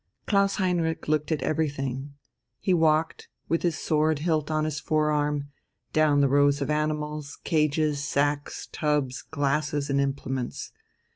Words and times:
Klaus 0.25 0.55
Heinrich 0.55 1.07
looked 1.07 1.31
at 1.31 1.43
everything; 1.43 2.15
he 2.59 2.73
walked, 2.73 3.27
with 3.47 3.61
his 3.61 3.77
sword 3.77 4.17
hilt 4.17 4.49
on 4.49 4.65
his 4.65 4.79
forearm, 4.79 5.51
down 5.93 6.21
the 6.21 6.27
rows 6.27 6.59
of 6.59 6.71
animals, 6.71 7.37
cages, 7.43 8.03
sacks, 8.03 8.67
tubs, 8.71 9.21
glasses, 9.21 9.91
and 9.91 10.01
implements. 10.01 10.71